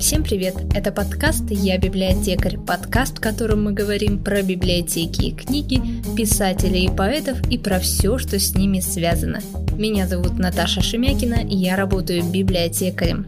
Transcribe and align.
Всем 0.00 0.24
привет! 0.24 0.54
Это 0.74 0.92
подкаст 0.92 1.44
«Я 1.50 1.76
библиотекарь», 1.76 2.56
подкаст, 2.56 3.18
в 3.18 3.20
котором 3.20 3.64
мы 3.64 3.72
говорим 3.72 4.18
про 4.18 4.40
библиотеки 4.40 5.26
и 5.26 5.30
книги, 5.30 5.82
писателей 6.16 6.86
и 6.86 6.90
поэтов 6.90 7.46
и 7.50 7.58
про 7.58 7.78
все, 7.80 8.16
что 8.16 8.38
с 8.38 8.54
ними 8.54 8.80
связано. 8.80 9.40
Меня 9.76 10.06
зовут 10.06 10.38
Наташа 10.38 10.80
Шемякина, 10.80 11.46
и 11.46 11.54
я 11.54 11.76
работаю 11.76 12.24
библиотекарем. 12.24 13.26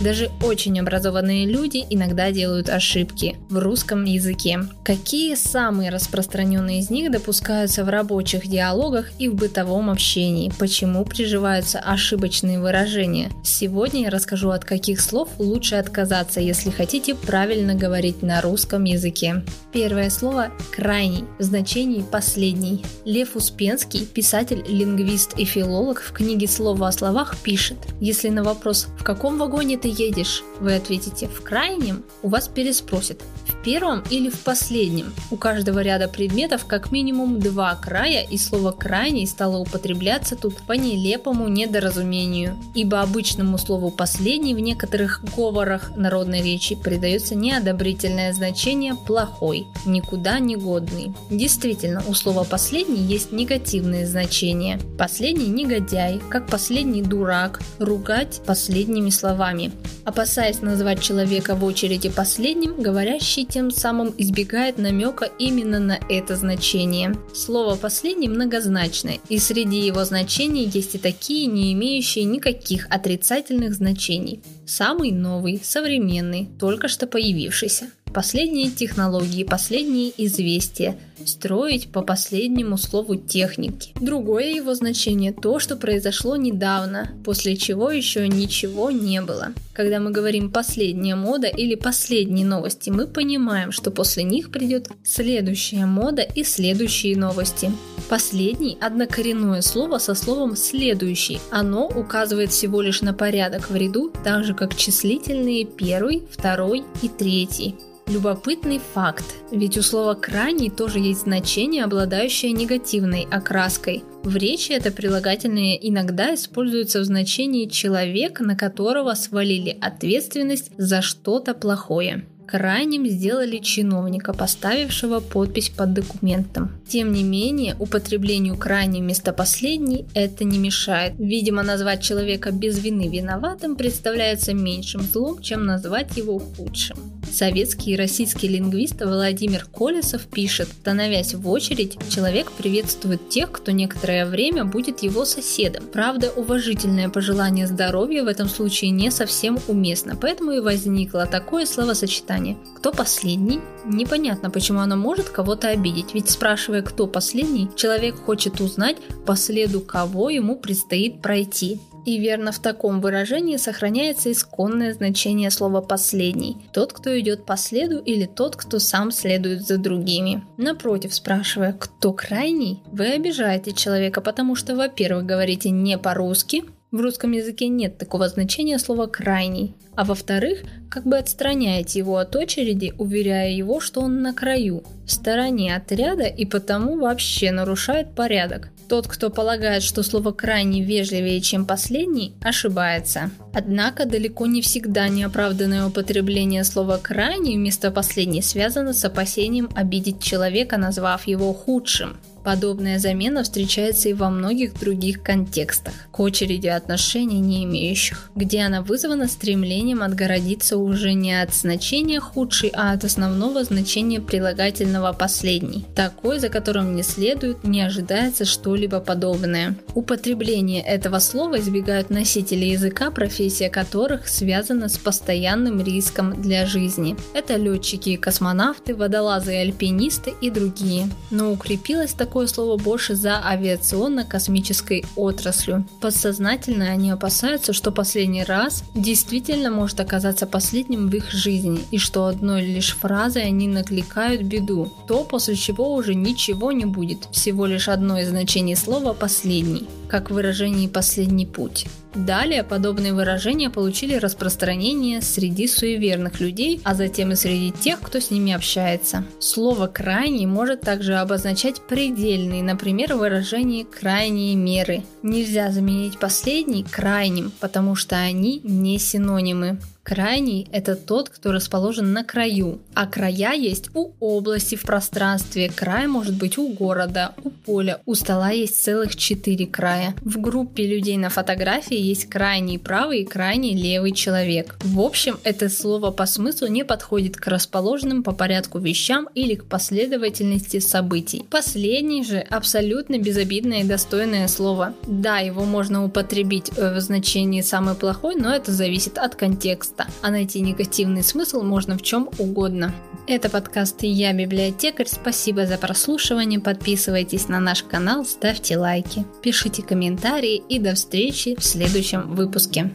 Даже 0.00 0.30
очень 0.42 0.78
образованные 0.78 1.44
люди 1.44 1.84
иногда 1.90 2.30
делают 2.30 2.68
ошибки 2.68 3.36
в 3.50 3.58
русском 3.58 4.04
языке. 4.04 4.60
Какие 4.84 5.34
самые 5.34 5.90
распространенные 5.90 6.78
из 6.78 6.88
них 6.88 7.10
допускаются 7.10 7.84
в 7.84 7.88
рабочих 7.88 8.46
диалогах 8.46 9.10
и 9.18 9.28
в 9.28 9.34
бытовом 9.34 9.90
общении? 9.90 10.52
Почему 10.58 11.04
приживаются 11.04 11.80
ошибочные 11.80 12.60
выражения? 12.60 13.30
Сегодня 13.42 14.02
я 14.02 14.10
расскажу, 14.10 14.50
от 14.50 14.64
каких 14.64 15.00
слов 15.00 15.28
лучше 15.38 15.74
отказаться, 15.74 16.40
если 16.40 16.70
хотите 16.70 17.16
правильно 17.16 17.74
говорить 17.74 18.22
на 18.22 18.40
русском 18.40 18.84
языке. 18.84 19.42
Первое 19.72 20.10
слово 20.10 20.52
«крайний» 20.70 21.24
в 21.38 21.42
значении 21.42 22.04
«последний». 22.08 22.84
Лев 23.04 23.34
Успенский, 23.34 24.06
писатель, 24.06 24.64
лингвист 24.68 25.34
и 25.36 25.44
филолог 25.44 26.00
в 26.00 26.12
книге 26.12 26.46
«Слово 26.46 26.88
о 26.88 26.92
словах» 26.92 27.36
пишет, 27.38 27.78
если 28.00 28.28
на 28.28 28.44
вопрос 28.44 28.86
«в 28.98 29.02
каком 29.02 29.38
вагоне 29.38 29.76
ты 29.76 29.87
едешь, 29.88 30.42
вы 30.60 30.74
ответите 30.74 31.28
в 31.28 31.42
крайнем, 31.42 32.04
у 32.22 32.28
вас 32.28 32.48
переспросят 32.48 33.22
в 33.46 33.62
первом 33.62 34.02
или 34.10 34.30
в 34.30 34.38
последнем. 34.40 35.12
У 35.30 35.36
каждого 35.36 35.80
ряда 35.80 36.08
предметов 36.08 36.66
как 36.66 36.90
минимум 36.90 37.40
два 37.40 37.74
края, 37.74 38.22
и 38.22 38.38
слово 38.38 38.72
«крайний» 38.72 39.26
стало 39.26 39.58
употребляться 39.58 40.36
тут 40.36 40.56
по 40.62 40.72
нелепому 40.72 41.48
недоразумению, 41.48 42.56
ибо 42.74 43.00
обычному 43.00 43.58
слову 43.58 43.90
«последний» 43.90 44.54
в 44.54 44.60
некоторых 44.60 45.22
говорах 45.36 45.96
народной 45.96 46.42
речи 46.42 46.74
придается 46.74 47.34
неодобрительное 47.34 48.32
значение 48.32 48.94
«плохой», 48.94 49.66
«никуда 49.84 50.38
не 50.38 50.56
годный». 50.56 51.12
Действительно, 51.30 52.02
у 52.06 52.14
слова 52.14 52.44
«последний» 52.44 53.02
есть 53.02 53.32
негативные 53.32 54.06
значения. 54.06 54.80
Последний 54.98 55.48
негодяй, 55.48 56.20
как 56.28 56.48
последний 56.48 57.02
дурак, 57.02 57.60
ругать 57.78 58.40
последними 58.46 59.10
словами. 59.10 59.72
Опасаясь 60.04 60.62
назвать 60.62 61.02
человека 61.02 61.54
в 61.54 61.64
очереди 61.64 62.08
последним, 62.08 62.80
говорящий 62.80 63.44
тем 63.44 63.70
самым 63.70 64.14
избегает 64.16 64.78
намека 64.78 65.26
именно 65.38 65.78
на 65.78 65.98
это 66.08 66.34
значение. 66.34 67.14
Слово 67.34 67.76
«последний» 67.76 68.28
многозначное, 68.28 69.18
и 69.28 69.38
среди 69.38 69.78
его 69.78 70.04
значений 70.04 70.64
есть 70.64 70.94
и 70.94 70.98
такие, 70.98 71.46
не 71.46 71.74
имеющие 71.74 72.24
никаких 72.24 72.86
отрицательных 72.88 73.74
значений. 73.74 74.42
Самый 74.66 75.12
новый, 75.12 75.60
современный, 75.62 76.48
только 76.58 76.88
что 76.88 77.06
появившийся. 77.06 77.90
Последние 78.12 78.70
технологии, 78.70 79.44
последние 79.44 80.12
известия, 80.16 80.98
строить 81.24 81.92
по 81.92 82.02
последнему 82.02 82.76
слову 82.76 83.16
техники. 83.16 83.92
Другое 84.00 84.54
его 84.54 84.74
значение– 84.74 85.32
то, 85.42 85.58
что 85.58 85.76
произошло 85.76 86.36
недавно, 86.36 87.10
после 87.24 87.56
чего 87.56 87.90
еще 87.90 88.26
ничего 88.28 88.90
не 88.90 89.20
было. 89.20 89.48
Когда 89.72 90.00
мы 90.00 90.10
говорим 90.10 90.50
«последняя 90.50 91.14
мода» 91.14 91.46
или 91.46 91.74
«последние 91.74 92.46
новости», 92.46 92.90
мы 92.90 93.06
понимаем, 93.06 93.72
что 93.72 93.90
после 93.90 94.24
них 94.24 94.50
придет 94.50 94.88
следующая 95.04 95.86
мода 95.86 96.22
и 96.22 96.44
следующие 96.44 97.16
новости. 97.16 97.70
Последний– 98.08 98.78
однокоренное 98.80 99.60
слово 99.60 99.98
со 99.98 100.14
словом 100.14 100.56
«следующий». 100.56 101.40
Оно 101.50 101.86
указывает 101.86 102.50
всего 102.50 102.80
лишь 102.80 103.02
на 103.02 103.12
порядок 103.12 103.70
в 103.70 103.76
ряду, 103.76 104.12
так 104.24 104.44
же 104.44 104.54
как 104.54 104.74
числительные 104.76 105.66
первый, 105.66 106.22
второй 106.30 106.84
и 107.02 107.08
третий. 107.08 107.74
Любопытный 108.08 108.80
факт, 108.94 109.24
ведь 109.50 109.76
у 109.76 109.82
слова 109.82 110.14
«крайний» 110.14 110.70
тоже 110.70 110.98
есть 110.98 111.22
значение, 111.22 111.84
обладающее 111.84 112.52
негативной 112.52 113.26
окраской. 113.30 114.02
В 114.22 114.34
речи 114.34 114.72
это 114.72 114.90
прилагательное 114.90 115.74
иногда 115.74 116.34
используется 116.34 117.00
в 117.00 117.04
значении 117.04 117.66
«человек, 117.66 118.40
на 118.40 118.56
которого 118.56 119.12
свалили 119.12 119.76
ответственность 119.80 120.72
за 120.78 121.02
что-то 121.02 121.52
плохое» 121.52 122.24
крайним 122.46 123.06
сделали 123.06 123.58
чиновника, 123.58 124.32
поставившего 124.32 125.20
подпись 125.20 125.68
под 125.68 125.92
документом. 125.92 126.80
Тем 126.88 127.12
не 127.12 127.22
менее, 127.22 127.76
употреблению 127.78 128.56
крайней 128.56 129.02
вместо 129.02 129.34
последней 129.34 130.06
это 130.14 130.44
не 130.44 130.58
мешает. 130.58 131.12
Видимо, 131.18 131.62
назвать 131.62 132.02
человека 132.02 132.50
без 132.50 132.82
вины 132.82 133.06
виноватым 133.08 133.76
представляется 133.76 134.54
меньшим 134.54 135.02
злом, 135.02 135.42
чем 135.42 135.66
назвать 135.66 136.16
его 136.16 136.38
худшим. 136.38 137.17
Советский 137.32 137.92
и 137.92 137.96
российский 137.96 138.48
лингвист 138.48 139.00
Владимир 139.00 139.64
Колесов 139.66 140.22
пишет, 140.22 140.68
становясь 140.68 141.34
в 141.34 141.48
очередь, 141.48 141.98
человек 142.08 142.50
приветствует 142.52 143.28
тех, 143.28 143.52
кто 143.52 143.70
некоторое 143.70 144.26
время 144.26 144.64
будет 144.64 145.02
его 145.02 145.24
соседом. 145.24 145.84
Правда, 145.92 146.30
уважительное 146.34 147.08
пожелание 147.08 147.66
здоровья 147.66 148.24
в 148.24 148.26
этом 148.26 148.48
случае 148.48 148.90
не 148.90 149.10
совсем 149.10 149.58
уместно, 149.68 150.16
поэтому 150.16 150.52
и 150.52 150.60
возникло 150.60 151.26
такое 151.26 151.66
словосочетание. 151.66 152.56
Кто 152.76 152.92
последний? 152.92 153.60
Непонятно, 153.84 154.50
почему 154.50 154.80
оно 154.80 154.96
может 154.96 155.28
кого-то 155.28 155.68
обидеть, 155.68 156.14
ведь 156.14 156.30
спрашивая, 156.30 156.82
кто 156.82 157.06
последний, 157.06 157.68
человек 157.76 158.16
хочет 158.16 158.60
узнать, 158.60 158.96
по 159.26 159.36
следу 159.36 159.80
кого 159.80 160.30
ему 160.30 160.56
предстоит 160.56 161.22
пройти. 161.22 161.80
И 162.08 162.16
верно 162.16 162.52
в 162.52 162.58
таком 162.58 163.02
выражении 163.02 163.58
сохраняется 163.58 164.32
исконное 164.32 164.94
значение 164.94 165.50
слова 165.50 165.82
«последний»– 165.82 166.56
тот, 166.72 166.94
кто 166.94 167.20
идет 167.20 167.44
по 167.44 167.58
следу 167.58 167.98
или 167.98 168.24
тот, 168.24 168.56
кто 168.56 168.78
сам 168.78 169.10
следует 169.10 169.66
за 169.66 169.76
другими. 169.76 170.42
Напротив, 170.56 171.12
спрашивая, 171.12 171.74
кто 171.74 172.14
крайний, 172.14 172.82
вы 172.90 173.08
обижаете 173.08 173.72
человека, 173.72 174.22
потому 174.22 174.56
что, 174.56 174.74
во-первых, 174.74 175.26
говорите 175.26 175.68
не 175.68 175.98
по-русски, 175.98 176.64
в 176.90 177.00
русском 177.00 177.32
языке 177.32 177.68
нет 177.68 177.98
такого 177.98 178.28
значения 178.28 178.78
слова 178.78 179.06
«крайний», 179.06 179.74
а 179.94 180.04
во-вторых, 180.04 180.60
как 180.90 181.04
бы 181.04 181.18
отстраняете 181.18 181.98
его 181.98 182.16
от 182.16 182.34
очереди, 182.34 182.94
уверяя 182.98 183.50
его, 183.50 183.80
что 183.80 184.00
он 184.00 184.22
на 184.22 184.32
краю, 184.32 184.84
в 185.04 185.10
стороне 185.10 185.74
отряда 185.76 186.24
и 186.24 186.46
потому 186.46 186.96
вообще 186.98 187.50
нарушает 187.50 188.14
порядок. 188.14 188.70
Тот, 188.88 189.06
кто 189.06 189.28
полагает, 189.28 189.82
что 189.82 190.02
слово 190.02 190.32
«крайний» 190.32 190.82
вежливее, 190.82 191.42
чем 191.42 191.66
«последний», 191.66 192.32
ошибается. 192.40 193.30
Однако 193.52 194.06
далеко 194.06 194.46
не 194.46 194.62
всегда 194.62 195.08
неоправданное 195.08 195.86
употребление 195.86 196.64
слова 196.64 196.96
«крайний» 196.96 197.56
вместо 197.56 197.90
«последний» 197.90 198.40
связано 198.40 198.94
с 198.94 199.04
опасением 199.04 199.68
обидеть 199.74 200.22
человека, 200.22 200.78
назвав 200.78 201.26
его 201.26 201.52
худшим. 201.52 202.16
Подобная 202.44 202.98
замена 202.98 203.42
встречается 203.42 204.08
и 204.08 204.14
во 204.14 204.30
многих 204.30 204.78
других 204.78 205.22
контекстах, 205.22 205.92
к 206.10 206.20
очереди 206.20 206.68
отношений 206.68 207.40
не 207.40 207.64
имеющих, 207.64 208.30
где 208.34 208.60
она 208.60 208.82
вызвана 208.82 209.28
стремлением 209.28 210.02
отгородиться 210.02 210.78
уже 210.78 211.12
не 211.12 211.40
от 211.40 211.54
значения 211.54 212.20
худший, 212.20 212.70
а 212.74 212.92
от 212.92 213.04
основного 213.04 213.64
значения 213.64 214.20
прилагательного 214.20 215.12
последний, 215.12 215.84
такой, 215.94 216.38
за 216.38 216.48
которым 216.48 216.96
не 216.96 217.02
следует, 217.02 217.64
не 217.64 217.82
ожидается 217.82 218.44
что-либо 218.44 219.00
подобное. 219.00 219.74
Употребление 219.94 220.82
этого 220.82 221.18
слова 221.18 221.58
избегают 221.58 222.10
носители 222.10 222.66
языка, 222.66 223.10
профессия 223.10 223.68
которых 223.68 224.28
связана 224.28 224.88
с 224.88 224.96
постоянным 224.96 225.82
риском 225.82 226.40
для 226.40 226.66
жизни. 226.66 227.16
Это 227.34 227.56
летчики 227.56 228.10
и 228.10 228.16
космонавты, 228.16 228.94
водолазы 228.94 229.54
и 229.54 229.58
альпинисты 229.58 230.32
и 230.40 230.50
другие. 230.50 231.08
Но 231.30 231.52
укрепилось 231.52 232.12
такое 232.12 232.27
такое 232.28 232.46
слово 232.46 232.76
больше 232.76 233.14
за 233.14 233.42
авиационно-космической 233.42 235.06
отраслью. 235.16 235.86
Подсознательно 236.02 236.84
они 236.90 237.10
опасаются, 237.10 237.72
что 237.72 237.90
последний 237.90 238.44
раз 238.44 238.84
действительно 238.94 239.70
может 239.70 239.98
оказаться 239.98 240.46
последним 240.46 241.08
в 241.08 241.14
их 241.14 241.30
жизни, 241.32 241.80
и 241.90 241.96
что 241.96 242.26
одной 242.26 242.66
лишь 242.66 242.94
фразой 242.94 243.44
они 243.46 243.66
накликают 243.66 244.42
беду, 244.42 244.92
то 245.06 245.24
после 245.24 245.56
чего 245.56 245.94
уже 245.94 246.14
ничего 246.14 246.70
не 246.70 246.84
будет, 246.84 247.28
всего 247.32 247.64
лишь 247.64 247.88
одно 247.88 248.18
из 248.18 248.28
значений 248.28 248.76
слова 248.76 249.14
«последний», 249.14 249.88
как 250.08 250.30
выражение 250.30 250.90
«последний 250.90 251.46
путь». 251.46 251.86
Далее 252.14 252.64
подобные 252.64 253.12
выражения 253.12 253.70
получили 253.70 254.14
распространение 254.14 255.20
среди 255.20 255.68
суеверных 255.68 256.40
людей, 256.40 256.80
а 256.84 256.94
затем 256.94 257.32
и 257.32 257.36
среди 257.36 257.70
тех, 257.70 258.00
кто 258.00 258.18
с 258.20 258.30
ними 258.30 258.52
общается. 258.52 259.24
Слово 259.40 259.86
«крайний» 259.86 260.46
может 260.46 260.80
также 260.80 261.16
обозначать 261.16 261.80
предельный, 261.86 262.62
например, 262.62 263.14
выражение 263.14 263.84
«крайние 263.84 264.56
меры». 264.56 265.02
Нельзя 265.22 265.70
заменить 265.70 266.18
последний 266.18 266.82
крайним, 266.82 267.52
потому 267.60 267.94
что 267.94 268.16
они 268.16 268.60
не 268.64 268.98
синонимы. 268.98 269.78
Крайний– 270.08 270.66
это 270.72 270.96
тот, 270.96 271.28
кто 271.28 271.52
расположен 271.52 272.14
на 272.14 272.24
краю, 272.24 272.80
а 272.94 273.06
края 273.06 273.52
есть 273.52 273.90
у 273.92 274.12
области 274.20 274.74
в 274.74 274.80
пространстве, 274.80 275.68
край 275.68 276.06
может 276.06 276.34
быть 276.34 276.56
у 276.56 276.68
города, 276.68 277.34
у 277.44 277.50
поля, 277.50 278.00
у 278.06 278.14
стола 278.14 278.48
есть 278.48 278.82
целых 278.82 279.16
четыре 279.16 279.66
края. 279.66 280.14
В 280.22 280.40
группе 280.40 280.86
людей 280.86 281.18
на 281.18 281.28
фотографии 281.28 281.98
есть 281.98 282.24
крайний 282.24 282.78
правый 282.78 283.20
и 283.20 283.26
крайний 283.26 283.74
левый 283.74 284.12
человек. 284.12 284.76
В 284.82 284.98
общем, 284.98 285.38
это 285.44 285.68
слово 285.68 286.10
по 286.10 286.24
смыслу 286.24 286.68
не 286.68 286.86
подходит 286.86 287.36
к 287.36 287.46
расположенным 287.46 288.22
по 288.22 288.32
порядку 288.32 288.78
вещам 288.78 289.28
или 289.34 289.56
к 289.56 289.66
последовательности 289.66 290.78
событий. 290.78 291.44
Последний 291.50 292.24
же 292.24 292.38
абсолютно 292.38 293.18
безобидное 293.18 293.82
и 293.82 293.86
достойное 293.86 294.48
слово. 294.48 294.94
Да, 295.06 295.40
его 295.40 295.66
можно 295.66 296.02
употребить 296.02 296.70
в 296.70 296.98
значении 296.98 297.60
самый 297.60 297.94
плохой, 297.94 298.36
но 298.36 298.54
это 298.54 298.72
зависит 298.72 299.18
от 299.18 299.34
контекста 299.34 299.97
текста, 299.98 300.06
а 300.22 300.30
найти 300.30 300.60
негативный 300.60 301.22
смысл 301.22 301.62
можно 301.62 301.96
в 301.96 302.02
чем 302.02 302.28
угодно. 302.38 302.94
Это 303.26 303.50
подкаст 303.50 304.02
«Я 304.02 304.32
библиотекарь». 304.32 305.08
Спасибо 305.08 305.66
за 305.66 305.76
прослушивание. 305.76 306.60
Подписывайтесь 306.60 307.48
на 307.48 307.60
наш 307.60 307.82
канал, 307.82 308.24
ставьте 308.24 308.78
лайки, 308.78 309.24
пишите 309.42 309.82
комментарии 309.82 310.62
и 310.68 310.78
до 310.78 310.94
встречи 310.94 311.56
в 311.58 311.64
следующем 311.64 312.34
выпуске. 312.34 312.90